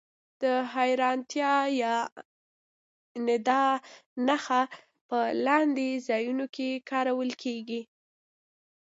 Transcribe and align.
د 0.41 0.43
حېرانتیا 0.73 1.55
یا 1.81 1.95
ندا 3.27 3.63
نښه 4.27 4.61
په 5.07 5.19
لاندې 5.45 5.87
ځایونو 6.07 6.45
کې 6.55 6.69
کارول 6.89 7.31
کیږي. 7.43 7.81